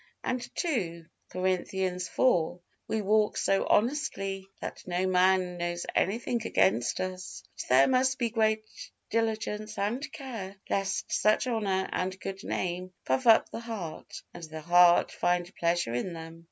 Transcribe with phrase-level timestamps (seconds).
[0.23, 1.05] And II.
[1.29, 7.87] Corinthians iv: "We walk so honestly that no man knows anything against us." But there
[7.87, 8.65] must be great
[9.11, 14.61] diligence and care, lest such honor and good name puff up the heart, and the
[14.61, 16.39] heart find pleasure in them.